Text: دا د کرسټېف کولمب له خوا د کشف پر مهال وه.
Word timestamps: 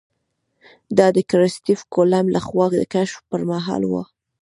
دا 0.97 1.07
د 1.15 1.17
کرسټېف 1.29 1.79
کولمب 1.93 2.27
له 2.35 2.41
خوا 2.47 2.65
د 2.79 2.83
کشف 2.93 3.17
پر 3.29 3.41
مهال 3.51 3.83
وه. 3.91 4.03